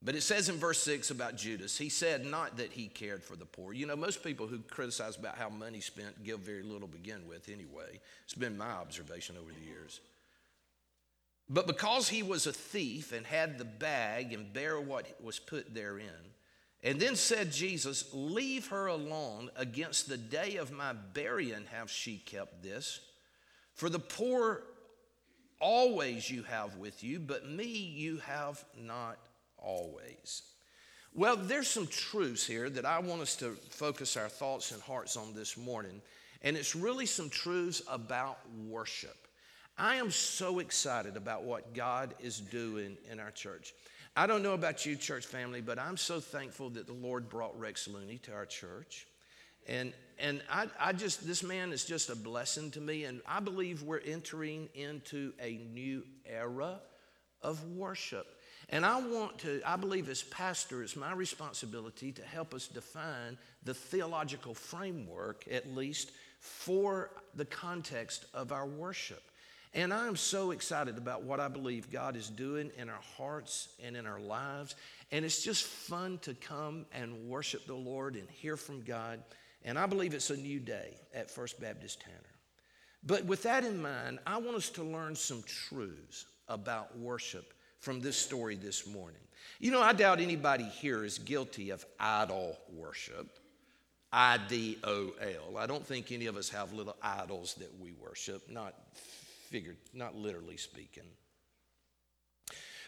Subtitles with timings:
[0.00, 3.34] But it says in verse 6 about Judas, he said not that he cared for
[3.34, 3.72] the poor.
[3.72, 7.26] You know, most people who criticize about how money spent give very little to begin
[7.26, 7.98] with anyway.
[8.24, 10.00] It's been my observation over the years.
[11.50, 15.74] But because he was a thief and had the bag and bare what was put
[15.74, 16.34] therein,
[16.84, 19.50] and then said Jesus, Leave her alone.
[19.56, 23.00] Against the day of my burying have she kept this.
[23.74, 24.62] For the poor
[25.60, 29.18] always you have with you, but me you have not
[29.62, 30.42] always.
[31.14, 35.16] Well, there's some truths here that I want us to focus our thoughts and hearts
[35.16, 36.00] on this morning,
[36.42, 39.16] and it's really some truths about worship.
[39.76, 43.74] I am so excited about what God is doing in our church.
[44.16, 47.58] I don't know about you, church family, but I'm so thankful that the Lord brought
[47.58, 49.06] Rex Looney to our church.
[49.68, 53.04] And, and I, I just, this man is just a blessing to me.
[53.04, 56.80] And I believe we're entering into a new era
[57.42, 58.26] of worship.
[58.70, 63.38] And I want to, I believe as pastor, it's my responsibility to help us define
[63.64, 69.22] the theological framework, at least, for the context of our worship.
[69.74, 73.96] And I'm so excited about what I believe God is doing in our hearts and
[73.96, 74.74] in our lives.
[75.12, 79.22] And it's just fun to come and worship the Lord and hear from God.
[79.64, 82.16] And I believe it's a new day at First Baptist Tanner.
[83.04, 88.00] But with that in mind, I want us to learn some truths about worship from
[88.00, 89.20] this story this morning.
[89.60, 93.38] You know, I doubt anybody here is guilty of idol worship.
[94.12, 95.58] I D O L.
[95.58, 98.74] I don't think any of us have little idols that we worship, not
[99.50, 101.02] figured, not literally speaking.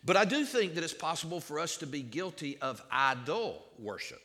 [0.04, 4.22] But I do think that it's possible for us to be guilty of idol worship,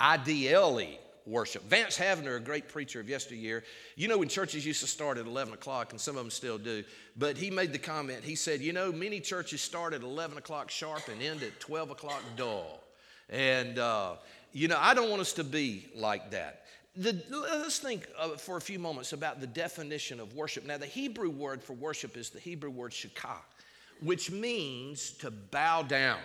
[0.00, 1.62] I D L E worship.
[1.64, 3.64] Vance Havner, a great preacher of yesteryear,
[3.96, 6.58] you know, when churches used to start at 11 o'clock, and some of them still
[6.58, 6.82] do,
[7.16, 10.70] but he made the comment, he said, you know, many churches start at 11 o'clock
[10.70, 12.82] sharp and end at 12 o'clock dull.
[13.28, 14.14] And, uh,
[14.52, 16.64] you know, I don't want us to be like that.
[16.96, 20.66] The, let's think uh, for a few moments about the definition of worship.
[20.66, 23.36] Now, the Hebrew word for worship is the Hebrew word shakah,
[24.02, 26.18] which means to bow down.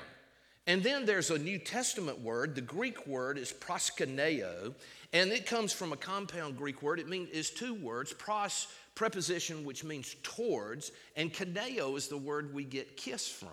[0.65, 2.55] And then there's a New Testament word.
[2.55, 4.73] The Greek word is proskuneo,
[5.11, 6.99] and it comes from a compound Greek word.
[6.99, 12.53] It means is two words, pros preposition which means towards, and kaneo is the word
[12.53, 13.49] we get kiss from.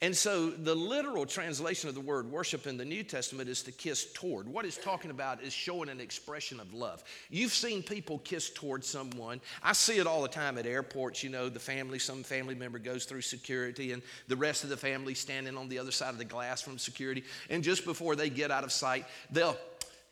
[0.00, 3.72] And so the literal translation of the word worship in the New Testament is to
[3.72, 4.48] kiss toward.
[4.48, 7.04] What it's talking about is showing an expression of love.
[7.30, 9.40] You've seen people kiss toward someone.
[9.62, 11.22] I see it all the time at airports.
[11.22, 14.76] You know, the family, some family member goes through security, and the rest of the
[14.76, 17.22] family standing on the other side of the glass from security.
[17.48, 19.56] And just before they get out of sight, they'll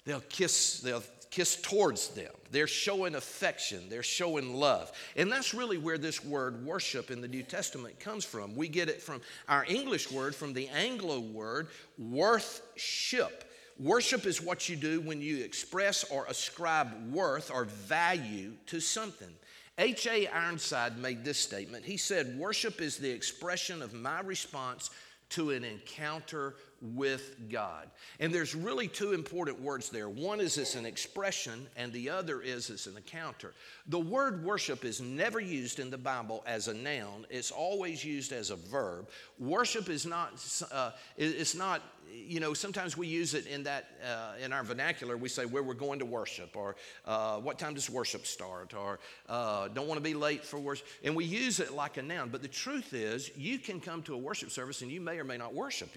[0.05, 2.33] they'll kiss, they'll kiss towards them.
[2.51, 4.93] They're showing affection, they're showing love.
[5.17, 8.57] And that's really where this word worship in the New Testament comes from.
[8.57, 13.45] We get it from our English word, from the Anglo word, worthship.
[13.79, 19.31] Worship is what you do when you express or ascribe worth or value to something.
[19.79, 20.27] H.A.
[20.27, 21.87] Ironside made this statement.
[21.87, 24.91] He said, Worship is the expression of my response
[25.31, 27.91] to an encounter with God.
[28.19, 30.09] And there's really two important words there.
[30.09, 33.53] One is it's an expression, and the other is it's an encounter.
[33.87, 38.33] The word worship is never used in the Bible as a noun, it's always used
[38.33, 39.09] as a verb.
[39.39, 40.33] Worship is not,
[40.73, 41.83] uh, it's not
[42.13, 45.63] you know, sometimes we use it in that, uh, in our vernacular, we say where
[45.63, 46.77] we're going to worship, or
[47.07, 48.99] uh, what time does worship start, or
[49.29, 50.87] uh, don't want to be late for worship.
[51.05, 52.31] And we use it like a noun.
[52.31, 55.25] But the truth is, you can come to a worship service and you may or
[55.25, 55.91] may not worship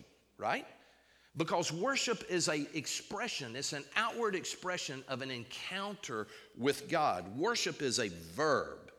[0.44, 0.66] right?
[1.38, 6.28] Because worship is a expression, it's an outward expression of an encounter
[6.58, 7.36] with God.
[7.38, 8.92] Worship is a verb.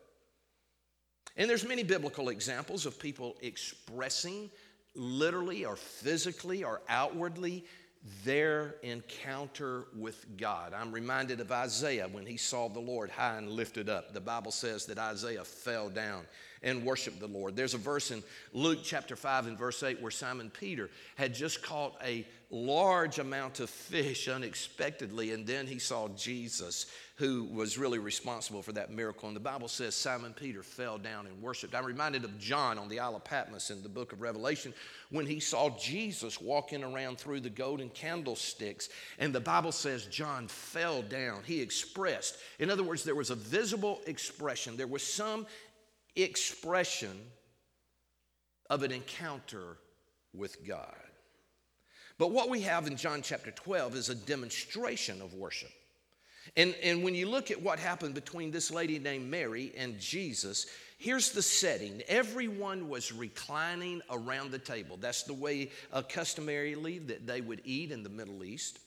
[1.36, 4.50] And there's many biblical examples of people expressing
[4.96, 7.64] literally or physically or outwardly
[8.24, 10.72] their encounter with God.
[10.74, 14.12] I'm reminded of Isaiah when he saw the Lord high and lifted up.
[14.12, 16.26] The Bible says that Isaiah fell down
[16.64, 17.54] and worship the Lord.
[17.54, 21.62] There's a verse in Luke chapter 5 and verse 8 where Simon Peter had just
[21.62, 27.98] caught a large amount of fish unexpectedly, and then he saw Jesus, who was really
[27.98, 29.28] responsible for that miracle.
[29.28, 31.74] And the Bible says Simon Peter fell down and worshiped.
[31.74, 34.74] I'm reminded of John on the Isle of Patmos in the book of Revelation
[35.10, 38.88] when he saw Jesus walking around through the golden candlesticks.
[39.18, 41.42] And the Bible says John fell down.
[41.44, 45.46] He expressed, in other words, there was a visible expression, there was some
[46.16, 47.20] expression
[48.70, 49.78] of an encounter
[50.32, 50.94] with God.
[52.18, 55.72] But what we have in John chapter 12 is a demonstration of worship.
[56.56, 60.66] And, and when you look at what happened between this lady named Mary and Jesus,
[60.98, 62.02] here's the setting.
[62.06, 64.96] Everyone was reclining around the table.
[64.96, 68.78] That's the way, uh, customarily, that they would eat in the Middle East.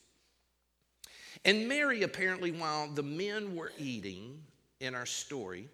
[1.44, 4.44] And Mary, apparently, while the men were eating
[4.80, 5.68] in our story,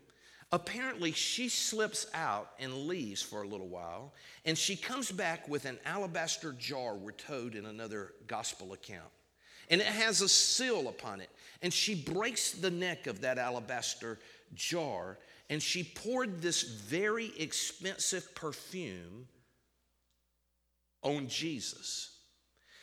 [0.54, 4.14] apparently she slips out and leaves for a little while.
[4.46, 9.10] And she comes back with an alabaster jar, we're told in another gospel account.
[9.70, 11.30] And it has a seal upon it.
[11.64, 14.20] And she breaks the neck of that alabaster
[14.54, 15.18] jar
[15.50, 19.28] and she poured this very expensive perfume
[21.02, 22.18] on Jesus.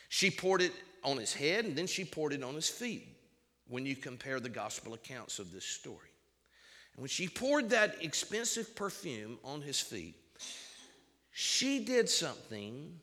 [0.08, 3.08] She poured it on his head and then she poured it on his feet
[3.68, 6.09] when you compare the gospel accounts of this story.
[7.00, 10.16] When she poured that expensive perfume on his feet,
[11.30, 13.00] she did something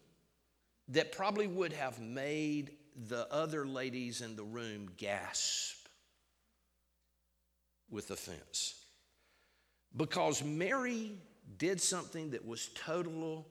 [0.90, 2.74] that probably would have made
[3.08, 5.88] the other ladies in the room gasp
[7.90, 8.76] with offense.
[9.96, 11.14] Because Mary
[11.58, 13.48] did something that was total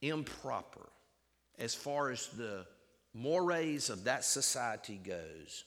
[0.00, 0.88] improper
[1.58, 2.64] as far as the
[3.12, 5.64] mores of that society goes.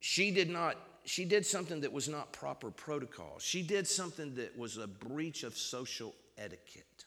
[0.00, 3.36] She did not she did something that was not proper protocol.
[3.38, 7.04] She did something that was a breach of social etiquette.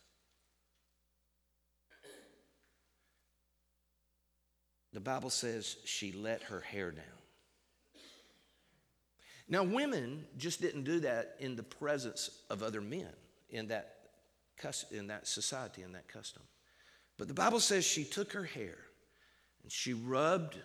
[4.93, 7.03] The Bible says she let her hair down.
[9.49, 13.07] Now, women just didn't do that in the presence of other men
[13.49, 13.95] in that,
[14.91, 16.43] in that society, in that custom.
[17.17, 18.77] But the Bible says she took her hair
[19.63, 20.57] and she rubbed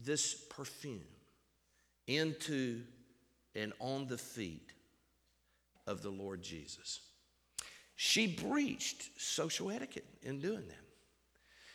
[0.00, 1.02] this perfume
[2.08, 2.80] into
[3.54, 4.72] and on the feet
[5.86, 7.00] of the Lord Jesus.
[7.94, 10.76] She breached social etiquette in doing that.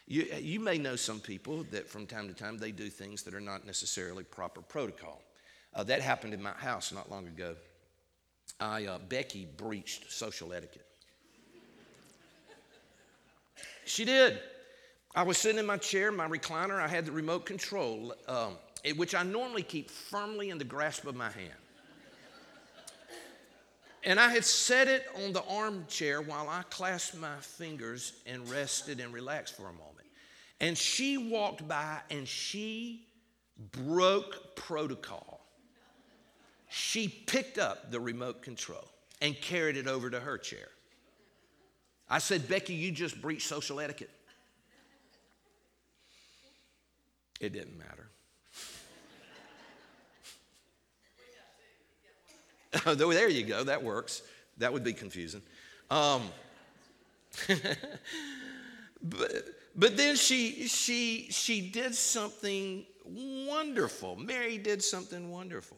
[0.05, 3.33] You, you may know some people that from time to time they do things that
[3.33, 5.21] are not necessarily proper protocol.
[5.73, 7.55] Uh, that happened in my house not long ago.
[8.59, 10.85] I, uh, Becky breached social etiquette.
[13.85, 14.39] She did.
[15.15, 16.79] I was sitting in my chair, my recliner.
[16.79, 18.57] I had the remote control, um,
[18.95, 21.53] which I normally keep firmly in the grasp of my hand.
[24.05, 28.99] And I had set it on the armchair while I clasped my fingers and rested
[28.99, 30.07] and relaxed for a moment.
[30.59, 33.07] And she walked by and she
[33.71, 35.39] broke protocol.
[36.69, 38.89] She picked up the remote control
[39.21, 40.67] and carried it over to her chair.
[42.09, 44.09] I said, Becky, you just breached social etiquette.
[47.39, 48.09] It didn't matter.
[52.85, 53.63] there you go.
[53.63, 54.21] That works.
[54.57, 55.41] That would be confusing.
[55.89, 56.23] Um,
[59.01, 59.31] but,
[59.75, 64.15] but then she, she, she did something wonderful.
[64.15, 65.77] Mary did something wonderful.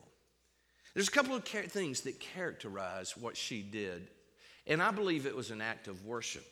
[0.93, 4.09] There's a couple of things that characterize what she did,
[4.65, 6.45] and I believe it was an act of worship.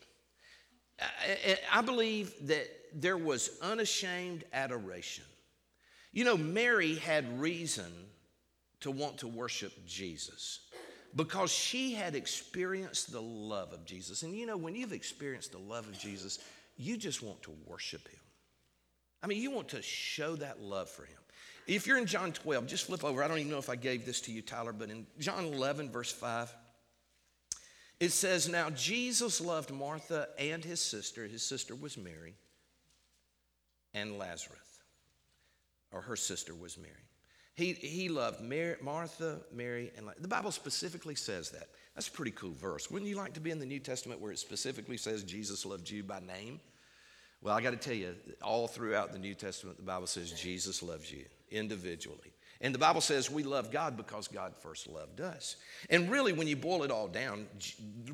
[1.71, 5.23] I believe that there was unashamed adoration.
[6.11, 7.91] You know, Mary had reason
[8.83, 10.59] to want to worship Jesus
[11.15, 14.23] because she had experienced the love of Jesus.
[14.23, 16.39] And you know, when you've experienced the love of Jesus,
[16.77, 18.19] you just want to worship him.
[19.21, 21.17] I mean, you want to show that love for him.
[21.65, 23.23] If you're in John 12, just flip over.
[23.23, 25.91] I don't even know if I gave this to you, Tyler, but in John 11,
[25.91, 26.53] verse 5,
[28.01, 31.25] it says, Now Jesus loved Martha and his sister.
[31.25, 32.35] His sister was Mary,
[33.93, 34.57] and Lazarus,
[35.91, 37.12] or her sister was Mary.
[37.55, 41.67] He, he loved Mary, Martha, Mary, and the Bible specifically says that.
[41.93, 42.89] That's a pretty cool verse.
[42.89, 45.89] Wouldn't you like to be in the New Testament where it specifically says Jesus loved
[45.89, 46.59] you by name?
[47.43, 50.81] Well, I got to tell you, all throughout the New Testament, the Bible says Jesus
[50.81, 52.33] loves you individually.
[52.61, 55.57] And the Bible says we love God because God first loved us.
[55.89, 57.45] And really, when you boil it all down,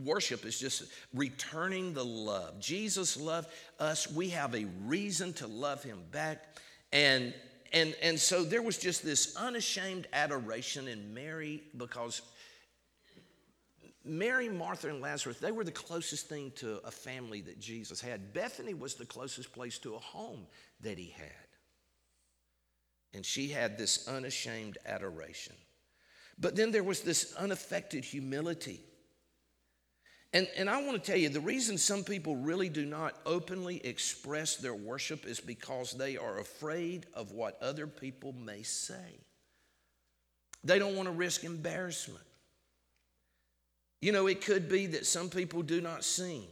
[0.03, 2.60] worship is just returning the love.
[2.60, 4.12] Jesus loved us.
[4.12, 6.43] We have a reason to love him back.
[6.91, 7.36] And
[7.73, 12.21] and and so there was just this unashamed adoration in Mary because
[14.05, 18.33] Mary, Martha, and Lazarus, they were the closest thing to a family that Jesus had.
[18.33, 20.47] Bethany was the closest place to a home
[20.81, 21.47] that he had.
[23.13, 25.55] And she had this unashamed adoration.
[26.39, 28.81] But then there was this unaffected humility.
[30.31, 33.83] And, and I want to tell you the reason some people really do not openly
[33.83, 39.19] express their worship is because they are afraid of what other people may say.
[40.63, 42.24] They don't want to risk embarrassment.
[44.01, 46.43] You know, it could be that some people do not sing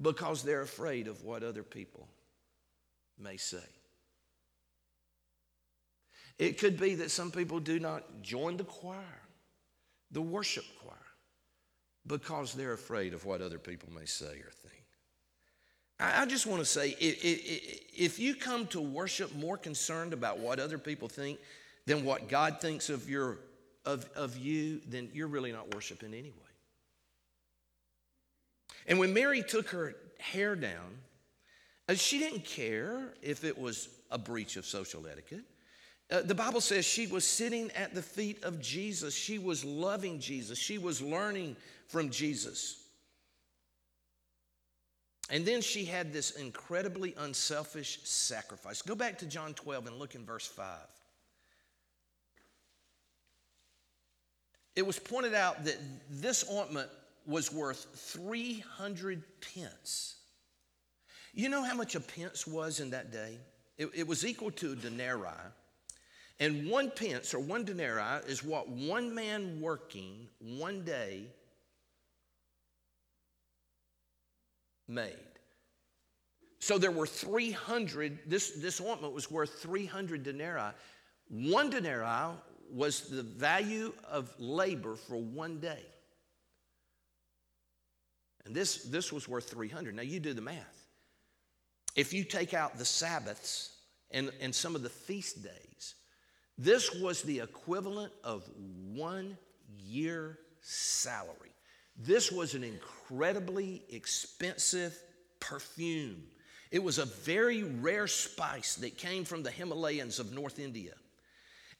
[0.00, 2.08] because they're afraid of what other people
[3.18, 3.58] may say.
[6.38, 9.20] It could be that some people do not join the choir,
[10.10, 10.96] the worship choir,
[12.10, 14.84] because they're afraid of what other people may say or think.
[16.00, 20.78] I just want to say if you come to worship more concerned about what other
[20.78, 21.38] people think
[21.86, 23.38] than what God thinks of, your,
[23.84, 26.34] of, of you, then you're really not worshiping anyway.
[28.86, 30.98] And when Mary took her hair down,
[31.88, 35.44] uh, she didn't care if it was a breach of social etiquette.
[36.10, 39.14] Uh, the Bible says she was sitting at the feet of Jesus.
[39.14, 40.58] She was loving Jesus.
[40.58, 41.56] She was learning
[41.90, 42.84] from Jesus.
[45.28, 48.82] And then she had this incredibly unselfish sacrifice.
[48.82, 50.66] Go back to John 12 and look in verse 5.
[54.76, 55.78] It was pointed out that
[56.10, 56.88] this ointment
[57.26, 59.22] was worth 300
[59.54, 60.16] pence.
[61.32, 63.38] You know how much a pence was in that day?
[63.78, 65.30] It, it was equal to a denarii.
[66.40, 71.26] And one pence or one denarii is what one man working one day
[74.90, 75.16] made.
[76.58, 80.72] So there were 300, this, this ointment was worth 300 denarii.
[81.28, 82.36] One denarii
[82.70, 85.82] was the value of labor for one day.
[88.44, 89.94] And this, this was worth 300.
[89.94, 90.88] Now you do the math.
[91.96, 93.76] If you take out the Sabbaths
[94.10, 95.94] and, and some of the feast days,
[96.58, 98.48] this was the equivalent of
[98.92, 99.36] one
[99.78, 101.49] year salary.
[102.02, 104.98] This was an incredibly expensive
[105.38, 106.22] perfume.
[106.70, 110.94] It was a very rare spice that came from the Himalayas of North India.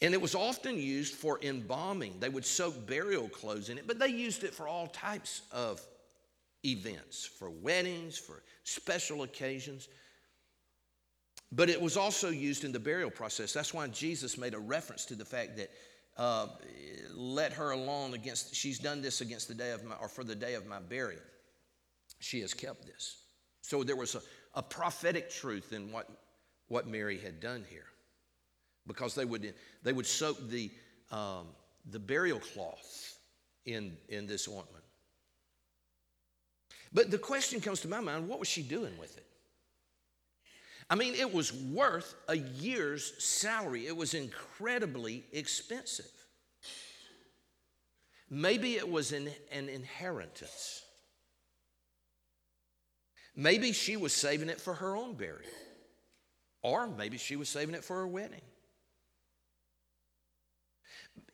[0.02, 2.14] And it was often used for embalming.
[2.20, 5.80] They would soak burial clothes in it, but they used it for all types of
[6.64, 9.88] events, for weddings, for special occasions.
[11.52, 13.52] But it was also used in the burial process.
[13.52, 15.70] That's why Jesus made a reference to the fact that
[16.20, 16.48] uh,
[17.14, 20.34] let her alone against, she's done this against the day of my, or for the
[20.34, 21.22] day of my burial.
[22.18, 23.22] She has kept this.
[23.62, 24.20] So there was a,
[24.54, 26.10] a prophetic truth in what,
[26.68, 27.86] what Mary had done here.
[28.86, 30.70] Because they would, they would soak the,
[31.10, 31.46] um,
[31.90, 33.18] the burial cloth
[33.64, 34.84] in, in this ointment.
[36.92, 39.26] But the question comes to my mind what was she doing with it?
[40.90, 46.10] I mean, it was worth a year's salary, it was incredibly expensive.
[48.28, 50.82] Maybe it was an, an inheritance.
[53.36, 55.50] Maybe she was saving it for her own burial,
[56.62, 58.42] or maybe she was saving it for her wedding.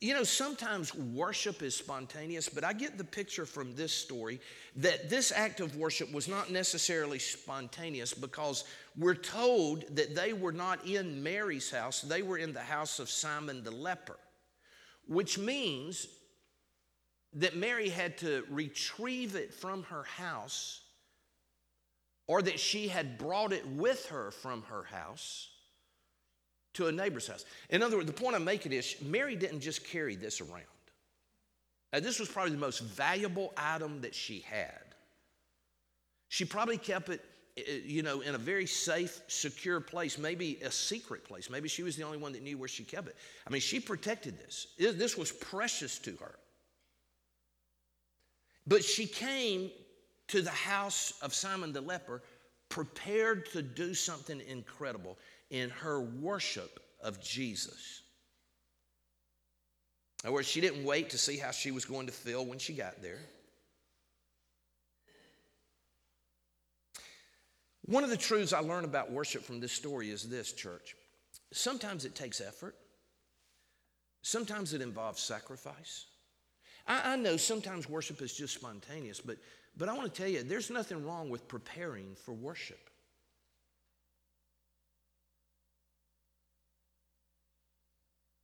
[0.00, 4.40] You know, sometimes worship is spontaneous, but I get the picture from this story
[4.76, 8.64] that this act of worship was not necessarily spontaneous because
[8.96, 13.08] we're told that they were not in Mary's house, they were in the house of
[13.08, 14.18] Simon the leper,
[15.06, 16.06] which means
[17.32, 20.82] that Mary had to retrieve it from her house
[22.26, 25.48] or that she had brought it with her from her house
[26.76, 27.44] to a neighbor's house.
[27.70, 30.62] In other words, the point I'm making is Mary didn't just carry this around.
[31.92, 34.82] Now, this was probably the most valuable item that she had.
[36.28, 37.24] She probably kept it,
[37.56, 41.48] eh, eh, you know, in a very safe, secure place, maybe a secret place.
[41.48, 43.16] Maybe she was the only one that knew where she kept it.
[43.46, 44.66] I mean, she protected this.
[44.78, 46.34] This was precious to her.
[48.66, 49.70] But she came
[50.28, 52.20] to the house of Simon the leper
[52.68, 55.16] prepared to do something incredible
[55.50, 58.02] in her worship of Jesus.
[60.22, 62.58] In other words, she didn't wait to see how she was going to feel when
[62.58, 63.20] she got there.
[67.84, 70.96] One of the truths I learned about worship from this story is this, church.
[71.52, 72.74] Sometimes it takes effort,
[74.22, 76.06] sometimes it involves sacrifice.
[76.88, 79.36] I, I know sometimes worship is just spontaneous, but,
[79.76, 82.85] but I want to tell you, there's nothing wrong with preparing for worship.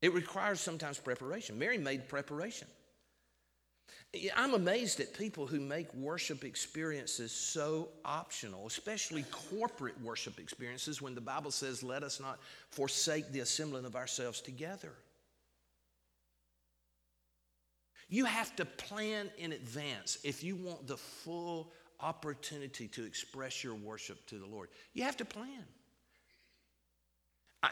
[0.03, 1.59] It requires sometimes preparation.
[1.59, 2.67] Mary made preparation.
[4.37, 11.15] I'm amazed at people who make worship experiences so optional, especially corporate worship experiences, when
[11.15, 14.93] the Bible says, let us not forsake the assembling of ourselves together.
[18.11, 23.75] You have to plan in advance if you want the full opportunity to express your
[23.75, 24.69] worship to the Lord.
[24.93, 25.65] You have to plan.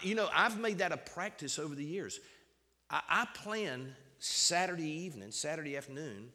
[0.02, 2.20] You know, I've made that a practice over the years.
[2.90, 6.28] I, I plan Saturday evening, Saturday afternoon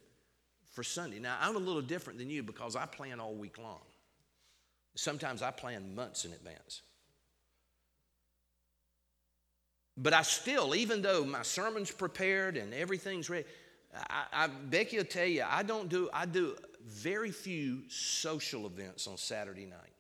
[0.74, 1.20] for Sunday.
[1.20, 3.82] Now, I'm a little different than you because I plan all week long.
[4.96, 6.82] Sometimes I plan months in advance.
[9.98, 13.46] But I still, even though my sermon's prepared and everything's ready,
[14.10, 19.08] I, I, Becky will tell you, I don't do, I do very few social events
[19.08, 19.95] on Saturday night.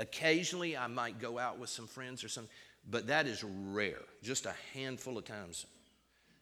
[0.00, 2.50] Occasionally, I might go out with some friends or something,
[2.88, 5.66] but that is rare, just a handful of times,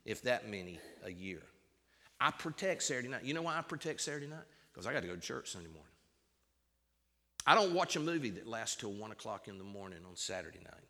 [0.05, 1.43] if that many a year.
[2.21, 3.25] I protect Saturday night.
[3.25, 4.45] You know why I protect Saturday night?
[4.73, 5.83] Because I got to go to church Sunday morning.
[7.47, 10.61] I don't watch a movie that lasts till 1 o'clock in the morning on Saturday
[10.61, 10.89] night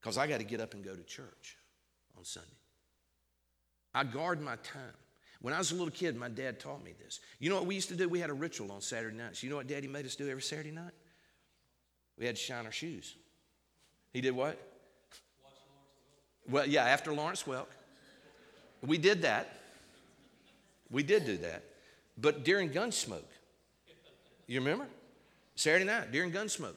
[0.00, 1.58] because I got to get up and go to church
[2.16, 2.48] on Sunday.
[3.94, 4.96] I guard my time.
[5.42, 7.20] When I was a little kid, my dad taught me this.
[7.38, 8.08] You know what we used to do?
[8.08, 9.42] We had a ritual on Saturday nights.
[9.42, 10.92] You know what daddy made us do every Saturday night?
[12.18, 13.14] We had to shine our shoes.
[14.12, 14.60] He did what?
[16.48, 17.66] Well, yeah, after Lawrence Welk.
[18.82, 19.60] We did that.
[20.90, 21.64] We did do that.
[22.18, 23.22] But during Gunsmoke,
[24.46, 24.86] you remember?
[25.56, 26.74] Saturday night, during Gunsmoke,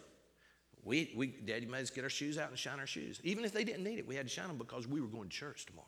[0.84, 3.20] we, we, Daddy made us get our shoes out and shine our shoes.
[3.24, 5.30] Even if they didn't need it, we had to shine them because we were going
[5.30, 5.88] to church tomorrow.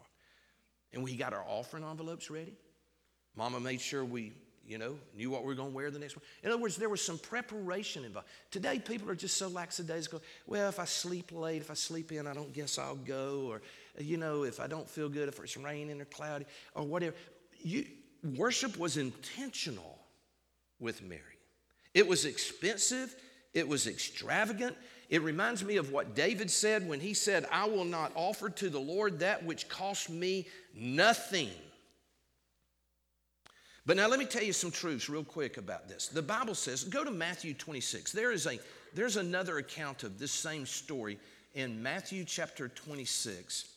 [0.91, 2.53] And we got our offering envelopes ready.
[3.36, 4.34] Mama made sure we,
[4.70, 6.24] you know, knew what we were going to wear the next one.
[6.44, 8.28] In other words, there was some preparation involved.
[8.52, 10.22] Today, people are just so lackadaisical.
[10.48, 13.48] Well, if I sleep late, if I sleep in, I don't guess I'll go.
[13.50, 13.62] Or,
[13.98, 16.46] you know, if I don't feel good, if it's raining or cloudy
[16.76, 17.16] or whatever.
[17.62, 17.86] You,
[18.38, 20.00] worship was intentional
[20.80, 21.22] with Mary.
[21.94, 23.16] It was expensive
[23.54, 24.76] it was extravagant.
[25.10, 28.70] It reminds me of what David said when he said, I will not offer to
[28.70, 31.50] the Lord that which cost me nothing.
[33.89, 36.10] But now let me tell you some truths real quick about this.
[36.10, 38.12] The Bible says, go to Matthew 26.
[38.12, 38.60] There is a
[38.93, 41.17] there's another account of this same story
[41.55, 43.67] in Matthew chapter 26.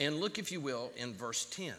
[0.00, 1.72] And look, if you will, in verse 10.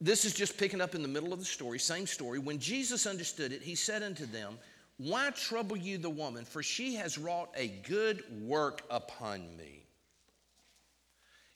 [0.00, 2.38] This is just picking up in the middle of the story, same story.
[2.38, 4.56] When Jesus understood it, he said unto them,
[4.98, 6.44] Why trouble you the woman?
[6.44, 9.81] For she has wrought a good work upon me.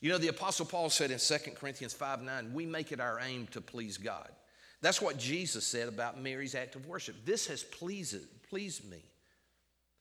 [0.00, 3.21] You know, the Apostle Paul said in 2 Corinthians 5 9, we make it our
[3.21, 4.31] aim to please God.
[4.83, 7.17] That's what Jesus said about Mary's act of worship.
[7.25, 8.17] This has pleased,
[8.49, 9.02] pleased me.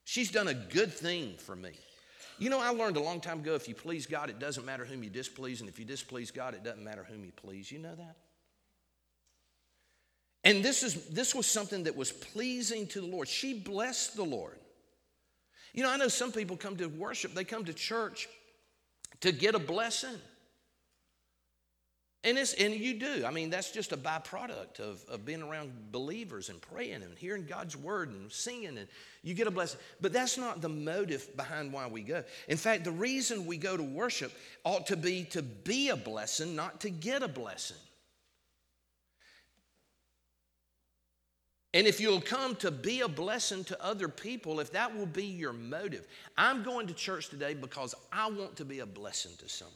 [0.03, 1.71] She's done a good thing for me.
[2.38, 4.84] You know, I learned a long time ago if you please God, it doesn't matter
[4.84, 7.71] whom you displease, and if you displease God, it doesn't matter whom you please.
[7.71, 8.17] You know that?
[10.43, 13.27] And this, is, this was something that was pleasing to the Lord.
[13.27, 14.60] She blessed the Lord.
[15.73, 18.27] You know, I know some people come to worship, they come to church
[19.21, 20.17] to get a blessing.
[22.25, 23.23] And, it's, and you do.
[23.23, 27.45] I mean, that's just a byproduct of, of being around believers and praying and hearing
[27.45, 28.88] God's word and singing, and
[29.21, 29.80] you get a blessing.
[30.01, 32.23] But that's not the motive behind why we go.
[32.47, 34.32] In fact, the reason we go to worship
[34.63, 37.78] ought to be to be a blessing, not to get a blessing.
[41.75, 45.25] And if you'll come to be a blessing to other people, if that will be
[45.25, 46.07] your motive,
[46.38, 49.75] I'm going to church today because I want to be a blessing to someone.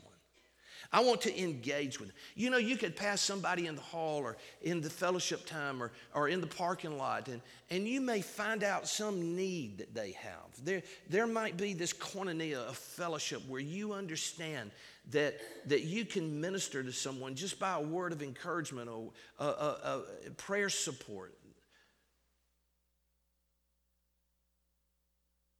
[0.93, 2.17] I want to engage with them.
[2.35, 5.91] You know, you could pass somebody in the hall or in the fellowship time or,
[6.15, 10.13] or in the parking lot, and, and you may find out some need that they
[10.13, 10.63] have.
[10.63, 14.71] There, there might be this koinonia of fellowship where you understand
[15.11, 19.43] that, that you can minister to someone just by a word of encouragement or a,
[19.43, 21.35] a, a prayer support.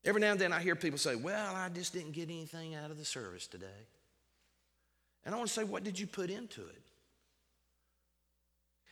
[0.10, 2.90] Every now and then I hear people say, Well, I just didn't get anything out
[2.90, 3.68] of the service today.
[5.24, 6.82] And I want to say, What did you put into it?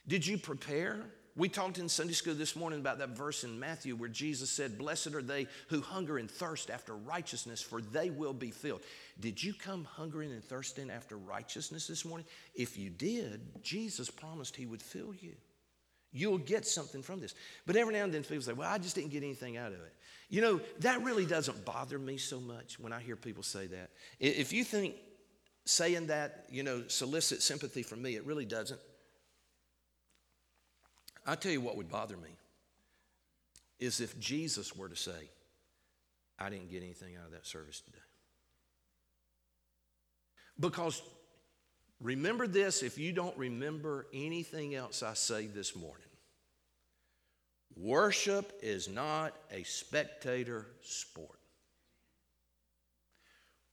[0.07, 1.07] Did you prepare?
[1.35, 4.77] We talked in Sunday school this morning about that verse in Matthew where Jesus said,
[4.77, 8.81] Blessed are they who hunger and thirst after righteousness, for they will be filled.
[9.19, 12.27] Did you come hungering and thirsting after righteousness this morning?
[12.53, 15.33] If you did, Jesus promised he would fill you.
[16.13, 17.33] You'll get something from this.
[17.65, 19.79] But every now and then people say, Well, I just didn't get anything out of
[19.79, 19.93] it.
[20.29, 23.91] You know, that really doesn't bother me so much when I hear people say that.
[24.19, 24.95] If you think
[25.65, 28.79] saying that, you know, solicits sympathy from me, it really doesn't.
[31.25, 32.29] I tell you what would bother me
[33.79, 35.29] is if Jesus were to say,
[36.39, 37.97] I didn't get anything out of that service today.
[40.59, 41.01] Because
[42.01, 46.06] remember this if you don't remember anything else I say this morning.
[47.79, 51.39] Worship is not a spectator sport.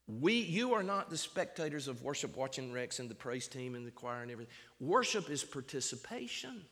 [0.06, 3.86] We, you are not the spectators of worship watching Rex and the praise team and
[3.86, 4.52] the choir and everything.
[4.78, 6.62] Worship is participation.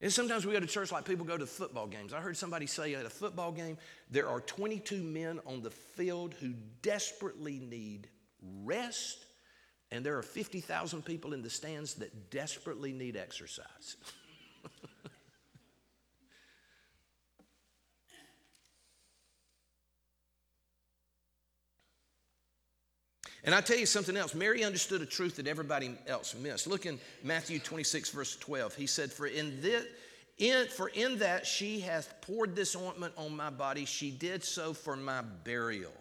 [0.00, 2.14] And sometimes we go to church like people go to football games.
[2.14, 3.76] I heard somebody say at a football game,
[4.10, 8.08] there are 22 men on the field who desperately need
[8.64, 9.26] rest,
[9.90, 13.96] and there are 50,000 people in the stands that desperately need exercise.
[23.44, 24.34] And I tell you something else.
[24.34, 26.66] Mary understood a truth that everybody else missed.
[26.66, 28.74] Look in Matthew 26, verse 12.
[28.74, 29.86] He said, For in this,
[30.38, 34.72] in, for in that she hath poured this ointment on my body, she did so
[34.74, 35.92] for my burial.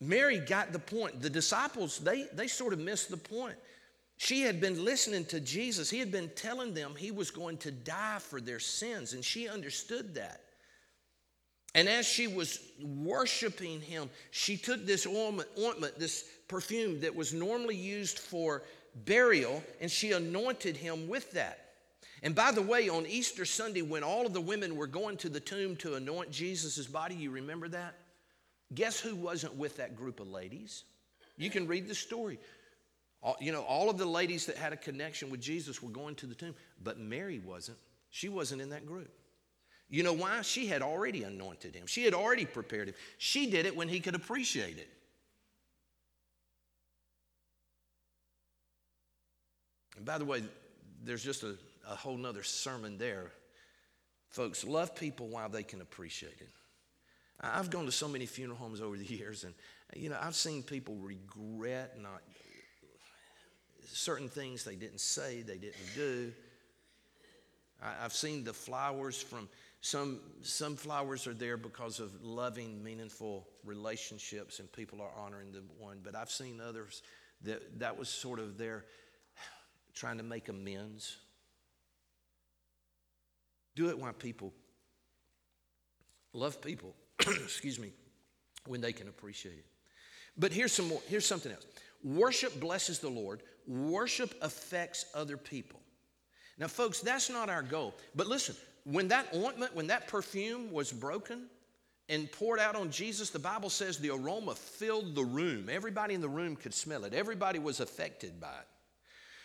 [0.00, 1.20] Mary got the point.
[1.20, 3.56] The disciples, they, they sort of missed the point.
[4.18, 5.90] She had been listening to Jesus.
[5.90, 9.48] He had been telling them he was going to die for their sins, and she
[9.48, 10.40] understood that.
[11.76, 17.76] And as she was worshiping him, she took this ointment, this perfume that was normally
[17.76, 18.62] used for
[19.04, 21.66] burial, and she anointed him with that.
[22.22, 25.28] And by the way, on Easter Sunday, when all of the women were going to
[25.28, 27.94] the tomb to anoint Jesus' body, you remember that?
[28.74, 30.84] Guess who wasn't with that group of ladies?
[31.36, 32.38] You can read the story.
[33.22, 36.14] All, you know, all of the ladies that had a connection with Jesus were going
[36.16, 37.76] to the tomb, but Mary wasn't.
[38.08, 39.10] She wasn't in that group.
[39.88, 40.42] You know why?
[40.42, 42.94] She had already anointed him, she had already prepared him.
[43.18, 44.88] She did it when he could appreciate it.
[49.96, 50.42] And by the way,
[51.02, 51.56] there's just a,
[51.88, 53.30] a whole nother sermon there.
[54.28, 56.50] Folks, love people while they can appreciate it.
[57.40, 59.54] I've gone to so many funeral homes over the years, and
[59.94, 62.22] you know, I've seen people regret not
[63.88, 66.32] certain things they didn't say, they didn't do.
[67.82, 69.48] I've seen the flowers from
[69.80, 75.62] some, some flowers are there because of loving, meaningful relationships and people are honoring the
[75.78, 76.00] one.
[76.02, 77.02] But I've seen others
[77.42, 78.84] that that was sort of their
[79.94, 81.16] trying to make amends.
[83.74, 84.52] Do it while people
[86.32, 87.92] love people, excuse me,
[88.66, 89.66] when they can appreciate it.
[90.36, 91.66] But here's some more, here's something else.
[92.04, 93.42] Worship blesses the Lord.
[93.66, 95.80] Worship affects other people.
[96.58, 97.94] Now, folks, that's not our goal.
[98.14, 98.54] But listen,
[98.86, 101.46] when that ointment, when that perfume was broken
[102.08, 105.68] and poured out on Jesus, the Bible says the aroma filled the room.
[105.68, 108.68] Everybody in the room could smell it, everybody was affected by it.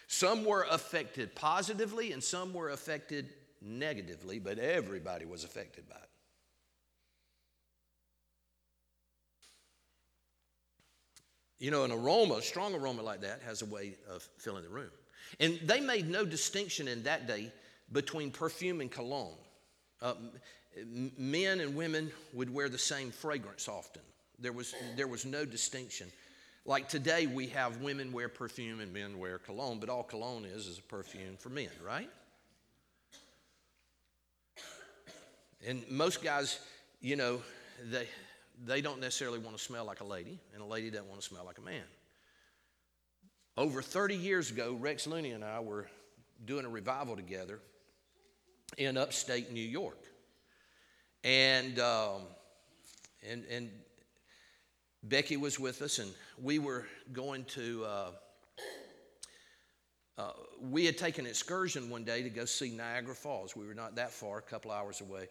[0.07, 3.29] Some were affected positively and some were affected
[3.61, 6.09] negatively, but everybody was affected by it.
[11.57, 14.69] You know, an aroma, a strong aroma like that, has a way of filling the
[14.69, 14.91] room.
[15.39, 17.51] And they made no distinction in that day
[17.91, 19.37] between perfume and cologne.
[20.01, 20.13] Uh,
[21.17, 24.01] men and women would wear the same fragrance often.
[24.39, 26.07] There was, there was no distinction.
[26.65, 30.67] Like today, we have women wear perfume and men wear cologne, but all cologne is
[30.67, 32.09] is a perfume for men, right?
[35.67, 36.59] And most guys,
[37.01, 37.41] you know,
[37.89, 38.07] they,
[38.65, 41.27] they don't necessarily want to smell like a lady, and a lady doesn't want to
[41.27, 41.83] smell like a man.
[43.57, 45.87] Over 30 years ago, Rex Looney and I were
[46.45, 47.59] doing a revival together
[48.77, 49.97] in upstate New York.
[51.23, 52.21] And, um,
[53.27, 53.69] and, and
[55.03, 58.11] Becky was with us, and we were going to, uh,
[60.17, 63.55] uh, we had taken an excursion one day to go see Niagara Falls.
[63.55, 65.27] We were not that far, a couple hours away,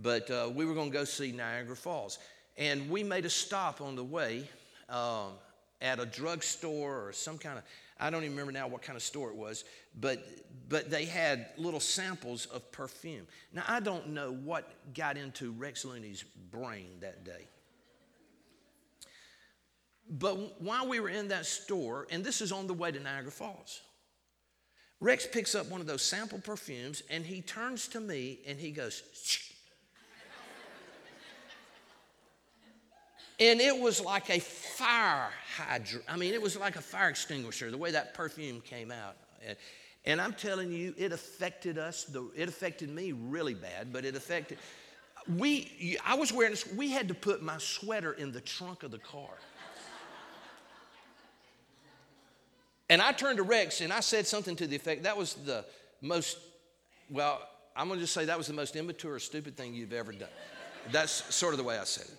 [0.00, 2.18] but uh, we were going to go see Niagara Falls.
[2.56, 4.48] And we made a stop on the way
[4.88, 5.32] um,
[5.80, 7.64] at a drugstore or some kind of,
[8.00, 9.64] I don't even remember now what kind of store it was,
[10.00, 10.24] but,
[10.68, 13.26] but they had little samples of perfume.
[13.52, 17.46] Now, I don't know what got into Rex Looney's brain that day.
[20.10, 23.30] But while we were in that store, and this is on the way to Niagara
[23.30, 23.82] Falls,
[25.00, 28.70] Rex picks up one of those sample perfumes and he turns to me and he
[28.70, 29.02] goes,
[33.40, 36.04] And it was like a fire hydrant.
[36.08, 39.16] I mean, it was like a fire extinguisher, the way that perfume came out.
[40.04, 42.10] And I'm telling you, it affected us.
[42.34, 44.58] It affected me really bad, but it affected.
[45.36, 48.90] We, I was wearing this, we had to put my sweater in the trunk of
[48.90, 49.30] the car.
[52.90, 55.64] And I turned to Rex and I said something to the effect that was the
[56.00, 56.38] most,
[57.10, 57.46] well,
[57.76, 60.28] I'm going to just say that was the most immature, stupid thing you've ever done.
[60.90, 62.18] That's sort of the way I said it.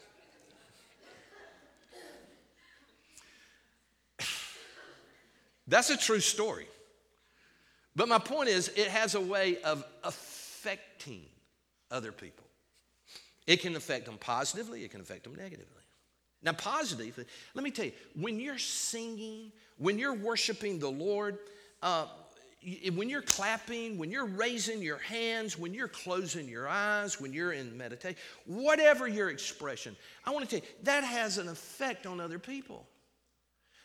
[5.69, 6.67] That's a true story.
[7.95, 11.21] But my point is, it has a way of affecting
[11.91, 12.45] other people.
[13.45, 15.65] It can affect them positively, it can affect them negatively.
[16.41, 21.38] Now, positively, let me tell you, when you're singing, when you're worshiping the Lord,
[21.82, 22.05] uh,
[22.93, 27.53] when you're clapping, when you're raising your hands, when you're closing your eyes, when you're
[27.53, 32.19] in meditation, whatever your expression, I want to tell you, that has an effect on
[32.19, 32.86] other people.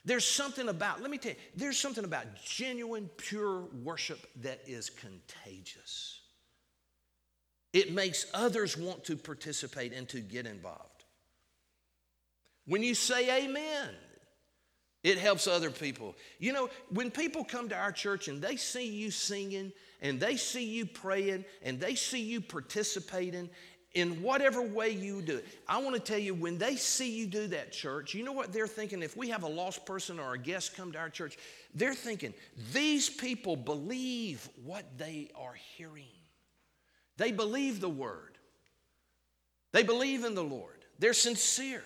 [0.04, 4.90] There's something about, let me tell you, there's something about genuine, pure worship that is
[4.90, 6.20] contagious.
[7.72, 11.04] It makes others want to participate and to get involved.
[12.66, 13.90] When you say amen,
[15.04, 16.16] It helps other people.
[16.38, 20.36] You know, when people come to our church and they see you singing and they
[20.36, 23.50] see you praying and they see you participating
[23.94, 27.26] in whatever way you do it, I want to tell you when they see you
[27.26, 29.02] do that, church, you know what they're thinking?
[29.02, 31.38] If we have a lost person or a guest come to our church,
[31.74, 32.34] they're thinking,
[32.72, 36.04] these people believe what they are hearing.
[37.16, 38.36] They believe the word,
[39.72, 41.84] they believe in the Lord, they're sincere.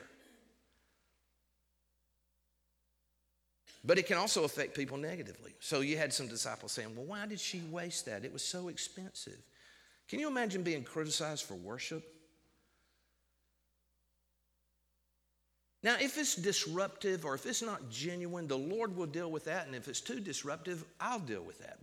[3.84, 5.54] But it can also affect people negatively.
[5.60, 8.24] So you had some disciples saying, Well, why did she waste that?
[8.24, 9.38] It was so expensive.
[10.08, 12.02] Can you imagine being criticized for worship?
[15.82, 19.66] Now, if it's disruptive or if it's not genuine, the Lord will deal with that.
[19.66, 21.78] And if it's too disruptive, I'll deal with that.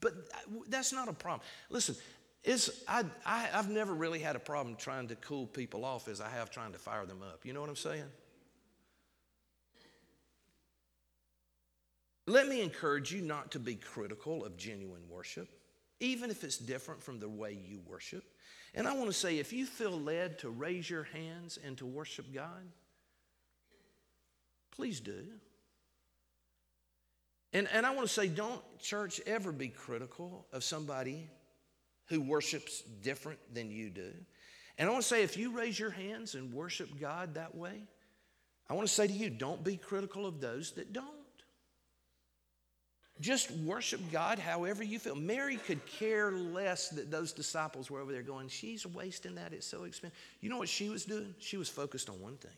[0.00, 1.46] But uh, that's not a problem.
[1.70, 1.94] Listen,
[2.42, 6.20] it's, I, I, have never really had a problem trying to cool people off as
[6.20, 7.44] I have trying to fire them up.
[7.44, 8.04] You know what I'm saying?
[12.26, 15.48] Let me encourage you not to be critical of genuine worship,
[16.00, 18.24] even if it's different from the way you worship.
[18.74, 21.86] And I want to say if you feel led to raise your hands and to
[21.86, 22.70] worship God,
[24.70, 25.24] please do.
[27.52, 31.30] And, and I want to say, don't, church, ever be critical of somebody
[32.06, 34.12] who worships different than you do.
[34.78, 37.84] And I want to say, if you raise your hands and worship God that way,
[38.68, 41.06] I want to say to you, don't be critical of those that don't.
[43.20, 45.14] Just worship God however you feel.
[45.14, 49.52] Mary could care less that those disciples were over there going, She's wasting that.
[49.54, 50.18] It's so expensive.
[50.40, 51.34] You know what she was doing?
[51.38, 52.50] She was focused on one thing.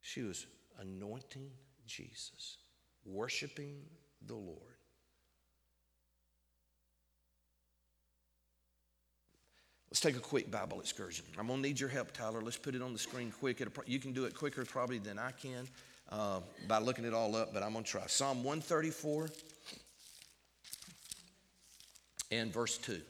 [0.00, 0.46] She was
[0.80, 1.50] anointing
[1.86, 2.56] Jesus,
[3.04, 3.76] worshiping
[4.26, 4.58] the Lord.
[9.90, 11.24] Let's take a quick Bible excursion.
[11.38, 12.42] I'm going to need your help, Tyler.
[12.42, 13.62] Let's put it on the screen quick.
[13.86, 15.68] You can do it quicker probably than I can
[16.14, 18.02] uh, by looking it all up, but I'm going to try.
[18.06, 19.28] Psalm 134
[22.30, 23.00] and verse 2.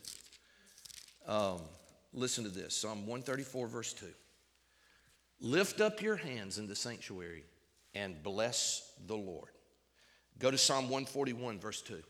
[1.27, 1.61] Um,
[2.15, 4.07] listen to this Psalm 134, verse 2.
[5.41, 7.45] Lift up your hands in the sanctuary
[7.95, 9.51] and bless the Lord.
[10.39, 12.03] Go to Psalm 141, verse 2.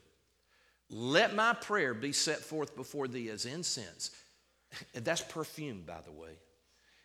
[0.91, 4.11] Let my prayer be set forth before thee as incense.
[4.95, 6.39] That's perfume, by the way.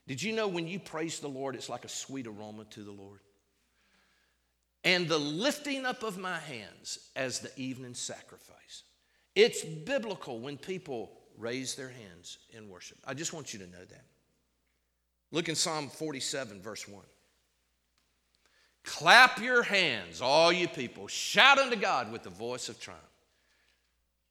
[0.05, 2.91] Did you know when you praise the Lord, it's like a sweet aroma to the
[2.91, 3.19] Lord?
[4.83, 8.83] And the lifting up of my hands as the evening sacrifice.
[9.35, 12.97] It's biblical when people raise their hands in worship.
[13.05, 14.05] I just want you to know that.
[15.31, 17.01] Look in Psalm 47, verse 1.
[18.83, 21.07] Clap your hands, all you people.
[21.07, 23.03] Shout unto God with the voice of triumph.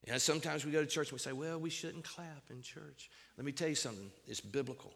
[0.05, 2.63] You know, sometimes we go to church and we say, well, we shouldn't clap in
[2.63, 3.11] church.
[3.37, 4.93] Let me tell you something, it's biblical.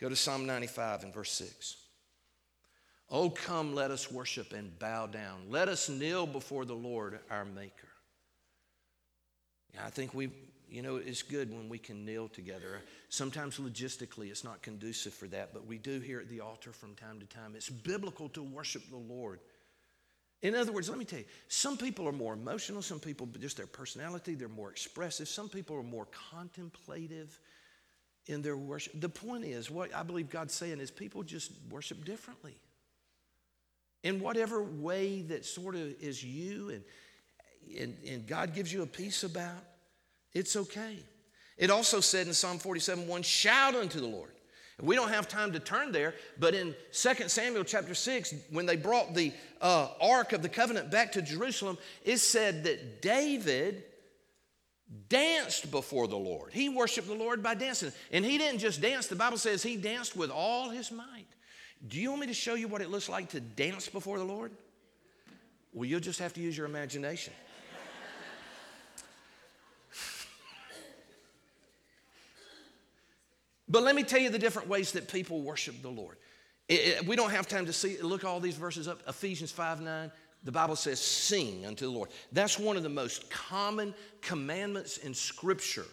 [0.00, 1.76] Go to Psalm 95 and verse 6.
[3.08, 5.42] Oh, come, let us worship and bow down.
[5.48, 7.88] Let us kneel before the Lord our Maker.
[9.80, 10.30] I think we,
[10.68, 12.80] you know, it's good when we can kneel together.
[13.08, 16.94] Sometimes logistically it's not conducive for that, but we do here at the altar from
[16.94, 17.52] time to time.
[17.54, 19.38] It's biblical to worship the Lord.
[20.42, 23.56] In other words, let me tell you, some people are more emotional, some people, just
[23.56, 27.38] their personality, they're more expressive, some people are more contemplative
[28.26, 29.00] in their worship.
[29.00, 32.56] The point is, what I believe God's saying is people just worship differently
[34.06, 36.84] in whatever way that sort of is you and,
[37.76, 39.64] and, and God gives you a peace about,
[40.32, 40.98] it's okay.
[41.58, 44.30] It also said in Psalm 47 1, shout unto the Lord.
[44.80, 48.76] We don't have time to turn there, but in 2 Samuel chapter 6, when they
[48.76, 53.82] brought the uh, Ark of the Covenant back to Jerusalem, it said that David
[55.08, 56.52] danced before the Lord.
[56.52, 57.90] He worshiped the Lord by dancing.
[58.12, 61.26] And he didn't just dance, the Bible says he danced with all his might.
[61.86, 64.24] Do you want me to show you what it looks like to dance before the
[64.24, 64.52] Lord?
[65.72, 67.32] Well, you'll just have to use your imagination.
[73.68, 76.16] but let me tell you the different ways that people worship the Lord.
[76.68, 79.02] It, it, we don't have time to see look all these verses up.
[79.06, 80.10] Ephesians 5 9,
[80.44, 82.08] the Bible says, sing unto the Lord.
[82.32, 85.86] That's one of the most common commandments in Scripture.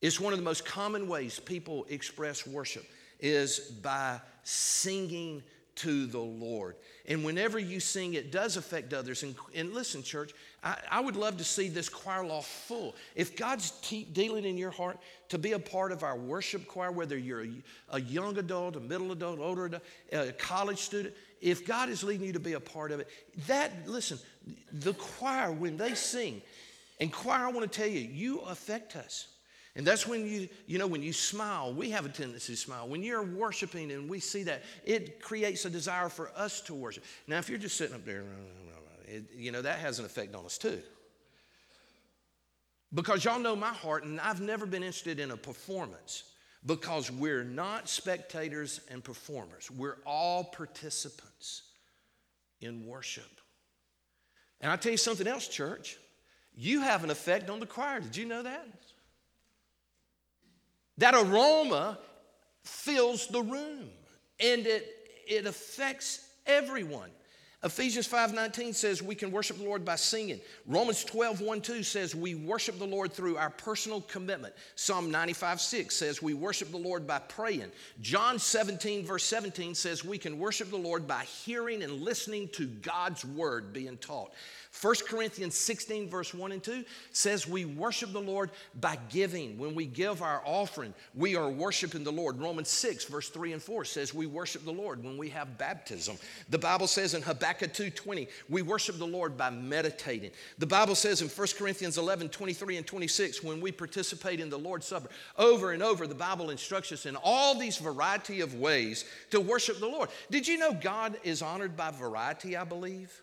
[0.00, 2.86] It's one of the most common ways people express worship
[3.20, 5.42] is by singing
[5.78, 6.74] to the Lord.
[7.06, 9.22] And whenever you sing, it does affect others.
[9.22, 12.96] And, and listen, church, I, I, would love to see this choir loft full.
[13.14, 13.70] If God's
[14.12, 17.50] dealing in your heart to be a part of our worship choir, whether you're a,
[17.90, 22.26] a young adult, a middle adult, older adult, a college student, if God is leading
[22.26, 23.08] you to be a part of it,
[23.46, 24.18] that, listen,
[24.72, 26.42] the choir, when they sing,
[27.00, 29.28] and choir, I want to tell you, you affect us.
[29.78, 32.88] And that's when you, you know, when you smile, we have a tendency to smile.
[32.88, 37.04] When you're worshiping and we see that, it creates a desire for us to worship.
[37.28, 38.24] Now, if you're just sitting up there,
[39.06, 40.80] it, you know, that has an effect on us too.
[42.92, 46.24] Because y'all know my heart, and I've never been interested in a performance
[46.66, 49.70] because we're not spectators and performers.
[49.70, 51.62] We're all participants
[52.60, 53.30] in worship.
[54.60, 55.98] And I tell you something else, church.
[56.56, 58.00] You have an effect on the choir.
[58.00, 58.66] Did you know that?
[60.98, 61.98] That aroma
[62.62, 63.88] fills the room
[64.40, 64.86] and it,
[65.26, 67.10] it affects everyone.
[67.64, 70.40] Ephesians 5:19 says we can worship the Lord by singing.
[70.66, 74.54] Romans 12, 1, 2 says we worship the Lord through our personal commitment.
[74.76, 77.72] Psalm 95, 6 says we worship the Lord by praying.
[78.00, 82.66] John 17, verse 17 says we can worship the Lord by hearing and listening to
[82.66, 84.32] God's word being taught.
[84.80, 89.58] 1 Corinthians 16, verse 1 and 2 says we worship the Lord by giving.
[89.58, 92.38] When we give our offering, we are worshiping the Lord.
[92.40, 96.16] Romans 6, verse 3 and 4 says we worship the Lord when we have baptism.
[96.50, 100.30] The Bible says in Habakkuk 2:20, we worship the Lord by meditating.
[100.58, 104.58] The Bible says in 1 Corinthians 11, 23 and 26, when we participate in the
[104.58, 109.04] Lord's Supper, over and over, the Bible instructs us in all these variety of ways
[109.30, 110.08] to worship the Lord.
[110.30, 113.22] Did you know God is honored by variety, I believe?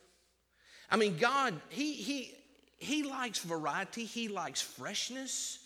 [0.90, 2.36] I mean, God, He, he,
[2.78, 5.60] he likes variety, He likes freshness.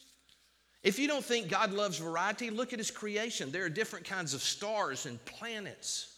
[0.82, 3.52] If you don't think God loves variety, look at His creation.
[3.52, 6.16] There are different kinds of stars and planets,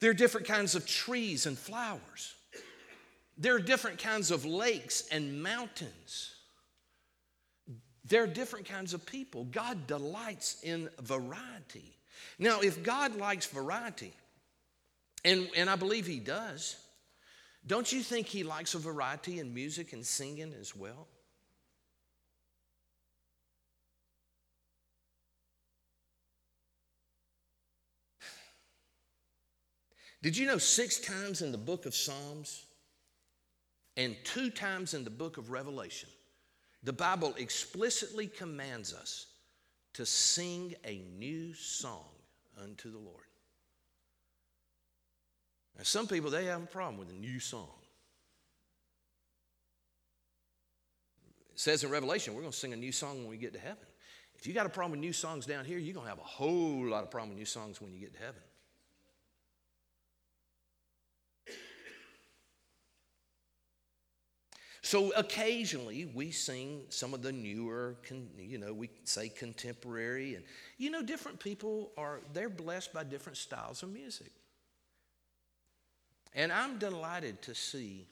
[0.00, 2.34] there are different kinds of trees and flowers,
[3.38, 6.34] there are different kinds of lakes and mountains.
[8.04, 9.44] There are different kinds of people.
[9.44, 11.94] God delights in variety.
[12.38, 14.12] Now, if God likes variety,
[15.24, 16.76] and, and I believe He does,
[17.66, 21.06] don't you think he likes a variety in music and singing as well?
[30.22, 32.66] Did you know six times in the book of Psalms
[33.96, 36.08] and two times in the book of Revelation,
[36.84, 39.26] the Bible explicitly commands us
[39.94, 42.06] to sing a new song
[42.60, 43.24] unto the Lord?
[45.76, 47.70] Now, some people, they have a problem with a new song.
[51.52, 53.58] It says in Revelation, we're going to sing a new song when we get to
[53.58, 53.86] heaven.
[54.34, 56.22] If you got a problem with new songs down here, you're going to have a
[56.22, 58.42] whole lot of problem with new songs when you get to heaven.
[64.84, 67.96] So occasionally we sing some of the newer,
[68.36, 70.44] you know, we say contemporary, and
[70.76, 74.32] you know, different people are they're blessed by different styles of music.
[76.34, 78.06] And I'm delighted to see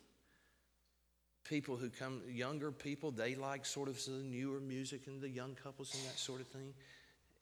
[1.45, 5.57] people who come, younger people, they like sort of the newer music and the young
[5.63, 6.73] couples and that sort of thing.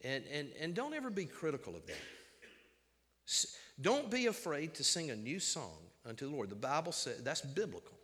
[0.03, 1.97] And, and, and don't ever be critical of that.
[3.81, 6.49] Don't be afraid to sing a new song unto the Lord.
[6.49, 7.99] The Bible says that's biblical.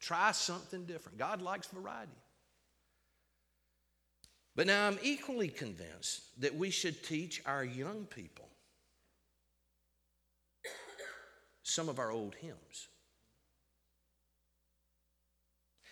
[0.00, 1.18] Try something different.
[1.18, 2.10] God likes variety.
[4.56, 8.49] But now I'm equally convinced that we should teach our young people
[11.70, 12.88] some of our old hymns.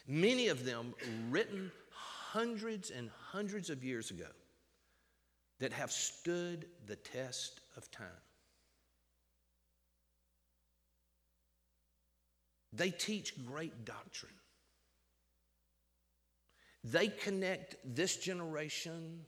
[0.07, 0.95] Many of them
[1.31, 4.29] written hundreds and hundreds of years ago
[5.61, 8.07] that have stood the test of time.
[12.73, 14.33] They teach great doctrine.
[16.85, 19.25] They connect this generation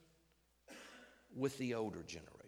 [1.37, 2.40] with the older generation.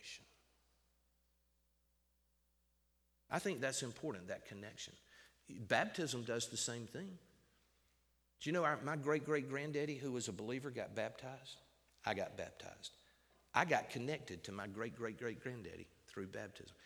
[3.33, 4.92] I think that's important, that connection.
[5.49, 7.09] Baptism does the same thing.
[8.40, 11.57] Do you know our, my great great granddaddy, who was a believer, got baptized?
[12.05, 12.90] I got baptized.
[13.55, 16.77] I got connected to my great great great granddaddy through baptism.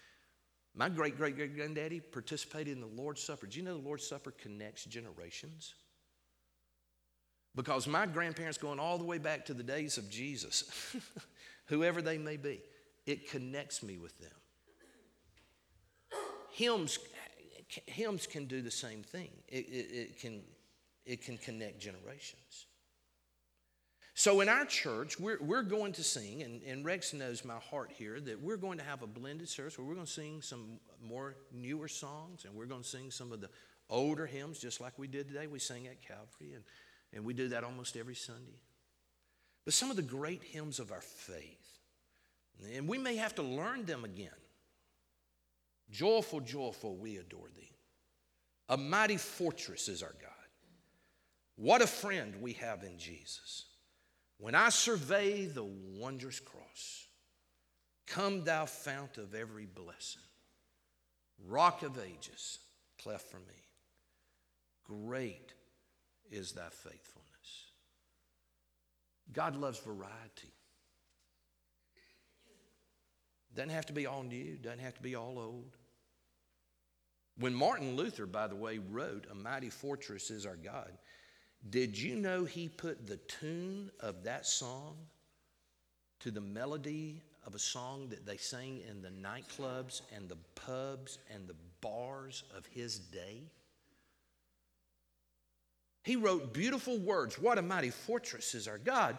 [0.75, 3.47] My great great great granddaddy participated in the Lord's Supper.
[3.47, 5.75] Do you know the Lord's Supper connects generations?
[7.57, 10.95] Because my grandparents, going all the way back to the days of Jesus,
[11.67, 12.61] whoever they may be,
[13.07, 14.31] it connects me with them
[16.57, 16.99] hymns,
[17.87, 19.31] hymns can do the same thing.
[19.49, 20.41] It, it, it, can,
[21.05, 22.67] it can connect generations.
[24.15, 27.93] So in our church, we're, we're going to sing, and, and Rex knows my heart
[27.95, 30.81] here, that we're going to have a blended service where we're going to sing some
[31.07, 33.51] more newer songs, and we're going to sing some of the
[33.91, 35.47] older hymns, just like we did today.
[35.47, 36.65] We sang at Calvary, and,
[37.13, 38.63] and we do that almost every Sunday.
[39.67, 41.81] But some of the great hymns of our faith,
[42.75, 44.31] and we may have to learn them again.
[45.91, 47.71] Joyful, joyful, we adore thee.
[48.69, 50.31] A mighty fortress is our God.
[51.57, 53.65] What a friend we have in Jesus.
[54.39, 57.07] When I survey the wondrous cross,
[58.07, 60.23] come thou fount of every blessing,
[61.47, 62.59] rock of ages,
[63.01, 63.67] cleft for me.
[64.85, 65.53] Great
[66.31, 67.71] is thy faithfulness.
[69.33, 70.53] God loves variety.
[73.57, 75.77] Doesn't have to be all new, doesn't have to be all old.
[77.39, 80.93] When Martin Luther, by the way, wrote, A Mighty Fortress is Our God,
[81.71, 84.97] did you know he put the tune of that song
[86.21, 91.19] to the melody of a song that they sang in the nightclubs and the pubs
[91.33, 93.43] and the bars of his day?
[96.03, 97.39] He wrote beautiful words.
[97.39, 99.17] What a mighty fortress is our God.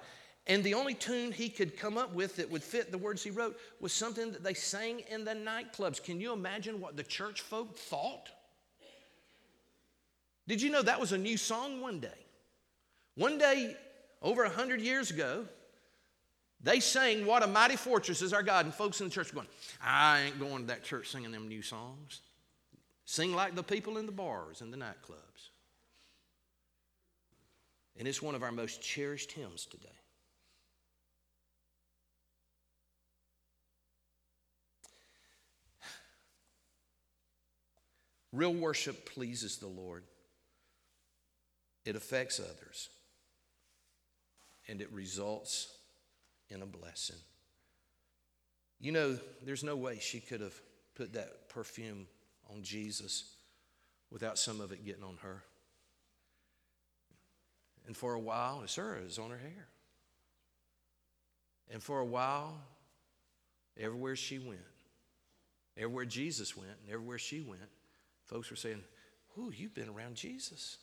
[0.47, 3.29] And the only tune he could come up with that would fit the words he
[3.29, 6.01] wrote was something that they sang in the nightclubs.
[6.01, 8.29] Can you imagine what the church folk thought?
[10.47, 12.07] Did you know that was a new song one day?
[13.15, 13.75] One day,
[14.21, 15.45] over a hundred years ago,
[16.63, 18.65] they sang, What a Mighty Fortress is Our God.
[18.65, 19.47] And folks in the church going,
[19.83, 22.21] I ain't going to that church singing them new songs.
[23.03, 25.49] Sing like the people in the bars and the nightclubs.
[27.99, 29.96] And it's one of our most cherished hymns today.
[38.38, 40.03] Real worship pleases the Lord.
[41.85, 42.89] It affects others
[44.67, 45.75] and it results
[46.49, 47.15] in a blessing.
[48.79, 50.53] You know, there's no way she could have
[50.93, 52.05] put that perfume
[52.53, 53.33] on Jesus
[54.11, 55.41] without some of it getting on her.
[57.88, 59.67] And for a while, it's her, it's on her hair.
[61.71, 62.55] And for a while,
[63.79, 64.59] everywhere she went,
[65.75, 67.71] everywhere Jesus went, and everywhere she went,
[68.28, 68.84] folks were saying,
[69.38, 70.78] Ooh, you've been around Jesus.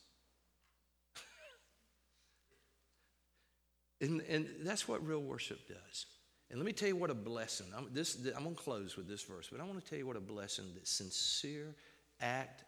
[4.00, 6.06] And, and that's what real worship does.
[6.50, 7.66] And let me tell you what a blessing.
[7.76, 10.06] I'm, this, I'm going to close with this verse, but I want to tell you
[10.06, 11.74] what a blessing that sincere
[12.20, 12.64] act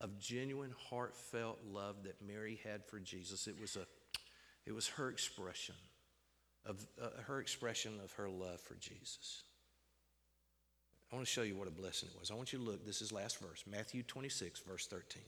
[0.00, 3.46] of genuine, heartfelt love that Mary had for Jesus.
[3.46, 3.86] It was, a,
[4.66, 5.74] it was her expression
[6.64, 9.42] of uh, her expression of her love for Jesus.
[11.10, 12.30] I want to show you what a blessing it was.
[12.30, 12.84] I want you to look.
[12.84, 15.22] This is last verse, Matthew 26, verse 13.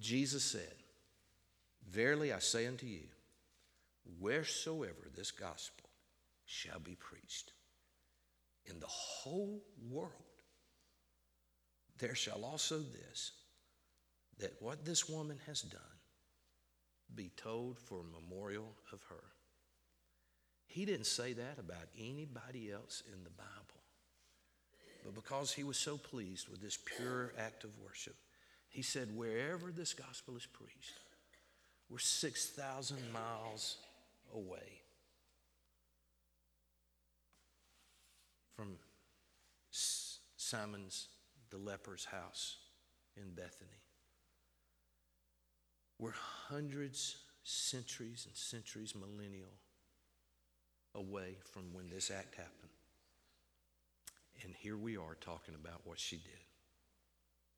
[0.00, 0.74] Jesus said,
[1.90, 3.04] Verily I say unto you,
[4.20, 5.88] wheresoever this gospel
[6.44, 7.52] shall be preached
[8.66, 10.12] in the whole world,
[11.98, 13.32] there shall also this,
[14.38, 15.80] that what this woman has done
[17.14, 19.24] be told for a memorial of her.
[20.66, 23.50] He didn't say that about anybody else in the Bible.
[25.04, 28.16] But because he was so pleased with this pure act of worship,
[28.68, 30.98] he said, wherever this gospel is preached,
[31.90, 33.76] we're 6,000 miles
[34.34, 34.80] away
[38.56, 38.78] from
[39.70, 41.08] Simon's,
[41.50, 42.56] the leper's house
[43.16, 43.70] in Bethany.
[45.98, 46.12] We're
[46.48, 49.52] hundreds, centuries, and centuries, millennial
[50.94, 52.70] away from when this act happened.
[54.42, 56.44] And here we are talking about what she did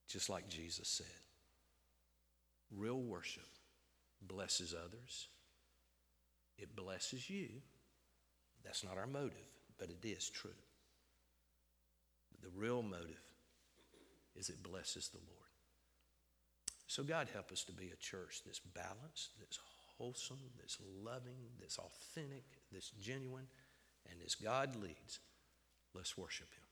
[0.09, 1.07] just like Jesus said.
[2.71, 3.47] Real worship
[4.23, 5.29] blesses others,
[6.59, 7.49] it blesses you.
[8.65, 9.47] That's not our motive,
[9.79, 10.51] but it is true.
[12.43, 13.21] The real motive
[14.35, 15.46] is it blesses the Lord.
[16.87, 19.59] So, God, help us to be a church that's balanced, that's
[19.99, 23.47] wholesome, that's loving, that's authentic, that's genuine,
[24.11, 25.21] and as God leads,
[25.95, 26.66] let's worship Him.